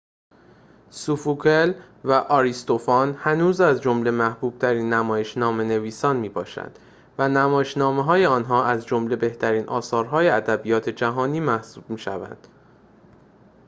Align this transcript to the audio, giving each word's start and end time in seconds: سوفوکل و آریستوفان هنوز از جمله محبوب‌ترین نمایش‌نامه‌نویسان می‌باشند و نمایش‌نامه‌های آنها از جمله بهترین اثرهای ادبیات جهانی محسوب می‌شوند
سوفوکل 0.89 1.73
و 2.03 2.11
آریستوفان 2.11 3.13
هنوز 3.19 3.61
از 3.61 3.81
جمله 3.81 4.11
محبوب‌ترین 4.11 4.93
نمایش‌نامه‌نویسان 4.93 6.15
می‌باشند 6.15 6.79
و 7.17 7.29
نمایش‌نامه‌های 7.29 8.25
آنها 8.25 8.65
از 8.65 8.85
جمله 8.85 9.15
بهترین 9.15 9.69
اثرهای 9.69 10.29
ادبیات 10.29 10.89
جهانی 10.89 11.39
محسوب 11.39 11.89
می‌شوند 11.89 12.47